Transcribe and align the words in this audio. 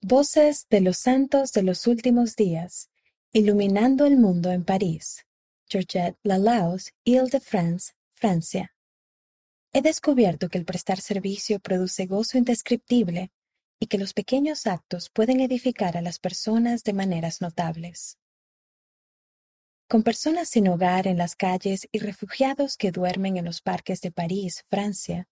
Voces 0.00 0.68
de 0.70 0.80
los 0.80 0.96
Santos 0.96 1.50
de 1.50 1.64
los 1.64 1.88
Últimos 1.88 2.36
Días, 2.36 2.88
Iluminando 3.32 4.06
el 4.06 4.16
Mundo 4.16 4.52
en 4.52 4.64
París, 4.64 5.26
Georgette 5.66 6.16
Lalaus, 6.22 6.94
Ile-de-France, 7.02 7.94
Francia. 8.14 8.76
He 9.72 9.82
descubierto 9.82 10.48
que 10.48 10.58
el 10.58 10.64
prestar 10.64 11.00
servicio 11.00 11.58
produce 11.58 12.06
gozo 12.06 12.38
indescriptible 12.38 13.32
y 13.80 13.88
que 13.88 13.98
los 13.98 14.14
pequeños 14.14 14.68
actos 14.68 15.10
pueden 15.10 15.40
edificar 15.40 15.96
a 15.96 16.00
las 16.00 16.20
personas 16.20 16.84
de 16.84 16.92
maneras 16.92 17.40
notables. 17.40 18.18
Con 19.88 20.04
personas 20.04 20.48
sin 20.48 20.68
hogar 20.68 21.08
en 21.08 21.18
las 21.18 21.34
calles 21.34 21.88
y 21.90 21.98
refugiados 21.98 22.76
que 22.76 22.92
duermen 22.92 23.36
en 23.36 23.46
los 23.46 23.60
parques 23.60 24.00
de 24.00 24.12
París, 24.12 24.64
Francia, 24.70 25.26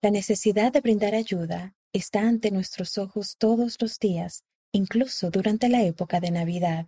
la 0.00 0.10
necesidad 0.10 0.72
de 0.72 0.80
brindar 0.80 1.14
ayuda 1.14 1.74
está 1.92 2.20
ante 2.20 2.50
nuestros 2.50 2.98
ojos 2.98 3.36
todos 3.38 3.76
los 3.80 3.98
días, 3.98 4.44
incluso 4.72 5.30
durante 5.30 5.68
la 5.68 5.82
época 5.82 6.20
de 6.20 6.30
Navidad. 6.30 6.86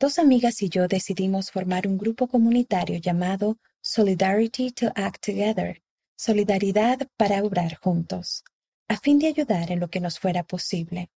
Dos 0.00 0.18
amigas 0.18 0.60
y 0.62 0.68
yo 0.68 0.88
decidimos 0.88 1.50
formar 1.50 1.86
un 1.86 1.96
grupo 1.96 2.26
comunitario 2.26 2.98
llamado 2.98 3.58
Solidarity 3.80 4.72
to 4.72 4.92
Act 4.94 5.26
Together, 5.26 5.82
Solidaridad 6.16 7.08
para 7.16 7.42
obrar 7.42 7.76
juntos, 7.76 8.44
a 8.88 8.98
fin 8.98 9.18
de 9.18 9.28
ayudar 9.28 9.70
en 9.70 9.80
lo 9.80 9.88
que 9.88 10.00
nos 10.00 10.18
fuera 10.18 10.42
posible. 10.42 11.10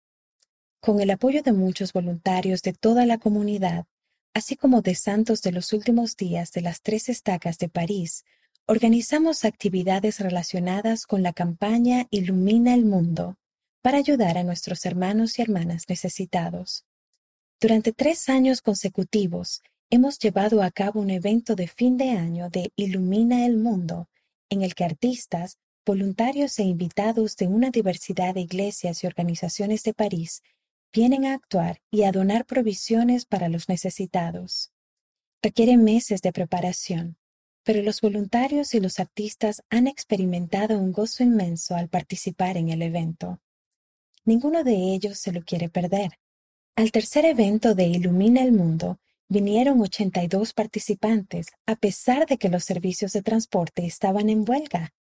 Con 0.80 1.00
el 1.00 1.10
apoyo 1.10 1.42
de 1.42 1.52
muchos 1.52 1.92
voluntarios 1.92 2.62
de 2.62 2.72
toda 2.72 3.04
la 3.04 3.18
comunidad, 3.18 3.86
así 4.32 4.56
como 4.56 4.80
de 4.82 4.94
santos 4.94 5.42
de 5.42 5.52
los 5.52 5.72
últimos 5.72 6.16
días 6.16 6.52
de 6.52 6.60
las 6.60 6.80
tres 6.80 7.08
estacas 7.08 7.58
de 7.58 7.68
París, 7.68 8.24
organizamos 8.70 9.46
actividades 9.46 10.20
relacionadas 10.20 11.06
con 11.06 11.22
la 11.22 11.32
campaña 11.32 12.06
Ilumina 12.10 12.74
el 12.74 12.84
Mundo 12.84 13.38
para 13.80 13.96
ayudar 13.96 14.36
a 14.36 14.42
nuestros 14.42 14.84
hermanos 14.84 15.38
y 15.38 15.42
hermanas 15.42 15.84
necesitados. 15.88 16.84
Durante 17.62 17.94
tres 17.94 18.28
años 18.28 18.60
consecutivos 18.60 19.62
hemos 19.88 20.18
llevado 20.18 20.62
a 20.62 20.70
cabo 20.70 21.00
un 21.00 21.08
evento 21.08 21.54
de 21.54 21.66
fin 21.66 21.96
de 21.96 22.10
año 22.10 22.50
de 22.50 22.70
Ilumina 22.76 23.46
el 23.46 23.56
Mundo, 23.56 24.10
en 24.50 24.60
el 24.60 24.74
que 24.74 24.84
artistas, 24.84 25.56
voluntarios 25.86 26.58
e 26.58 26.64
invitados 26.64 27.36
de 27.36 27.46
una 27.46 27.70
diversidad 27.70 28.34
de 28.34 28.42
iglesias 28.42 29.02
y 29.02 29.06
organizaciones 29.06 29.82
de 29.82 29.94
París 29.94 30.42
vienen 30.92 31.24
a 31.24 31.32
actuar 31.32 31.80
y 31.90 32.02
a 32.02 32.12
donar 32.12 32.44
provisiones 32.44 33.24
para 33.24 33.48
los 33.48 33.70
necesitados. 33.70 34.72
Requiere 35.42 35.78
meses 35.78 36.20
de 36.20 36.32
preparación, 36.32 37.16
pero 37.68 37.82
los 37.82 38.00
voluntarios 38.00 38.72
y 38.72 38.80
los 38.80 38.98
artistas 38.98 39.62
han 39.68 39.88
experimentado 39.88 40.78
un 40.78 40.90
gozo 40.90 41.22
inmenso 41.22 41.74
al 41.74 41.90
participar 41.90 42.56
en 42.56 42.70
el 42.70 42.80
evento. 42.80 43.42
Ninguno 44.24 44.64
de 44.64 44.94
ellos 44.94 45.18
se 45.18 45.32
lo 45.32 45.42
quiere 45.42 45.68
perder. 45.68 46.12
Al 46.76 46.90
tercer 46.92 47.26
evento 47.26 47.74
de 47.74 47.84
Ilumina 47.84 48.42
el 48.42 48.52
Mundo 48.52 49.00
vinieron 49.28 49.82
82 49.82 50.54
participantes, 50.54 51.48
a 51.66 51.76
pesar 51.76 52.24
de 52.24 52.38
que 52.38 52.48
los 52.48 52.64
servicios 52.64 53.12
de 53.12 53.20
transporte 53.20 53.84
estaban 53.84 54.30
en 54.30 54.48
huelga. 54.48 54.94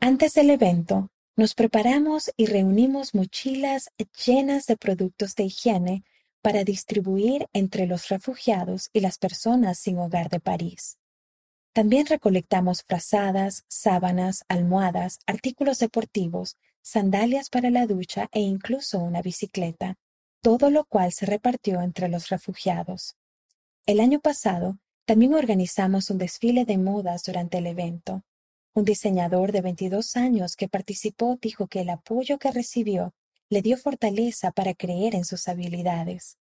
Antes 0.00 0.32
del 0.32 0.48
evento, 0.48 1.10
nos 1.36 1.52
preparamos 1.52 2.32
y 2.38 2.46
reunimos 2.46 3.14
mochilas 3.14 3.90
llenas 4.24 4.64
de 4.64 4.78
productos 4.78 5.34
de 5.34 5.44
higiene 5.44 6.04
para 6.40 6.64
distribuir 6.64 7.48
entre 7.52 7.86
los 7.86 8.08
refugiados 8.08 8.88
y 8.94 9.00
las 9.00 9.18
personas 9.18 9.78
sin 9.78 9.98
hogar 9.98 10.30
de 10.30 10.40
París. 10.40 10.96
También 11.76 12.06
recolectamos 12.06 12.84
frazadas, 12.84 13.66
sábanas, 13.68 14.46
almohadas, 14.48 15.18
artículos 15.26 15.78
deportivos, 15.78 16.56
sandalias 16.80 17.50
para 17.50 17.68
la 17.68 17.86
ducha 17.86 18.30
e 18.32 18.40
incluso 18.40 18.98
una 18.98 19.20
bicicleta, 19.20 19.98
todo 20.40 20.70
lo 20.70 20.86
cual 20.86 21.12
se 21.12 21.26
repartió 21.26 21.82
entre 21.82 22.08
los 22.08 22.30
refugiados. 22.30 23.18
El 23.84 24.00
año 24.00 24.20
pasado 24.20 24.78
también 25.04 25.34
organizamos 25.34 26.08
un 26.08 26.16
desfile 26.16 26.64
de 26.64 26.78
modas 26.78 27.24
durante 27.24 27.58
el 27.58 27.66
evento. 27.66 28.24
Un 28.72 28.86
diseñador 28.86 29.52
de 29.52 29.60
22 29.60 30.16
años 30.16 30.56
que 30.56 30.70
participó 30.70 31.36
dijo 31.42 31.66
que 31.66 31.82
el 31.82 31.90
apoyo 31.90 32.38
que 32.38 32.52
recibió 32.52 33.12
le 33.50 33.60
dio 33.60 33.76
fortaleza 33.76 34.50
para 34.50 34.72
creer 34.72 35.14
en 35.14 35.26
sus 35.26 35.46
habilidades. 35.46 36.38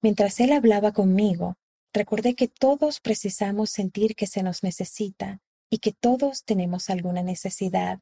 Mientras 0.00 0.40
él 0.40 0.50
hablaba 0.50 0.92
conmigo, 0.92 1.57
Recordé 1.92 2.34
que 2.34 2.48
todos 2.48 3.00
precisamos 3.00 3.70
sentir 3.70 4.14
que 4.14 4.26
se 4.26 4.42
nos 4.42 4.62
necesita 4.62 5.40
y 5.70 5.78
que 5.78 5.92
todos 5.92 6.44
tenemos 6.44 6.90
alguna 6.90 7.22
necesidad. 7.22 8.00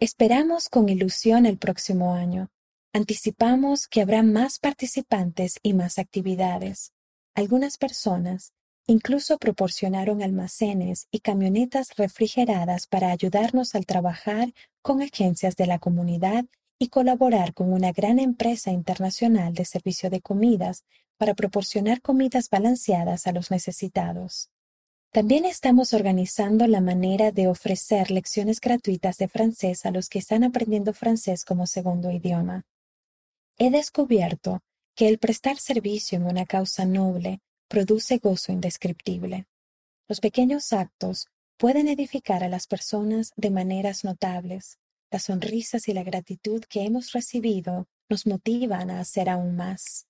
Esperamos 0.00 0.68
con 0.68 0.88
ilusión 0.88 1.46
el 1.46 1.58
próximo 1.58 2.14
año. 2.14 2.50
Anticipamos 2.92 3.88
que 3.88 4.02
habrá 4.02 4.22
más 4.22 4.58
participantes 4.58 5.58
y 5.62 5.74
más 5.74 5.98
actividades. 5.98 6.92
Algunas 7.34 7.78
personas 7.78 8.52
incluso 8.86 9.38
proporcionaron 9.38 10.22
almacenes 10.22 11.08
y 11.10 11.20
camionetas 11.20 11.96
refrigeradas 11.96 12.86
para 12.86 13.10
ayudarnos 13.10 13.74
al 13.74 13.86
trabajar 13.86 14.52
con 14.82 15.00
agencias 15.00 15.56
de 15.56 15.66
la 15.66 15.78
comunidad 15.78 16.44
y 16.78 16.88
colaborar 16.88 17.54
con 17.54 17.72
una 17.72 17.92
gran 17.92 18.18
empresa 18.18 18.70
internacional 18.70 19.54
de 19.54 19.64
servicio 19.64 20.10
de 20.10 20.20
comidas 20.20 20.84
para 21.16 21.34
proporcionar 21.34 22.00
comidas 22.00 22.50
balanceadas 22.50 23.26
a 23.26 23.32
los 23.32 23.50
necesitados. 23.50 24.50
También 25.10 25.44
estamos 25.44 25.92
organizando 25.92 26.66
la 26.66 26.80
manera 26.80 27.30
de 27.30 27.46
ofrecer 27.46 28.10
lecciones 28.10 28.60
gratuitas 28.60 29.16
de 29.16 29.28
francés 29.28 29.86
a 29.86 29.92
los 29.92 30.08
que 30.08 30.18
están 30.18 30.42
aprendiendo 30.42 30.92
francés 30.92 31.44
como 31.44 31.68
segundo 31.68 32.10
idioma. 32.10 32.64
He 33.56 33.70
descubierto 33.70 34.60
que 34.96 35.06
el 35.06 35.18
prestar 35.18 35.58
servicio 35.58 36.18
en 36.18 36.26
una 36.26 36.46
causa 36.46 36.84
noble 36.84 37.40
produce 37.68 38.18
gozo 38.18 38.50
indescriptible. 38.50 39.46
Los 40.08 40.20
pequeños 40.20 40.72
actos 40.72 41.28
pueden 41.56 41.88
edificar 41.88 42.42
a 42.42 42.48
las 42.48 42.66
personas 42.66 43.32
de 43.36 43.50
maneras 43.50 44.02
notables. 44.04 44.78
Las 45.10 45.24
sonrisas 45.24 45.86
y 45.88 45.92
la 45.92 46.02
gratitud 46.02 46.64
que 46.68 46.84
hemos 46.84 47.12
recibido 47.12 47.86
nos 48.08 48.26
motivan 48.26 48.90
a 48.90 49.00
hacer 49.00 49.28
aún 49.30 49.54
más. 49.54 50.08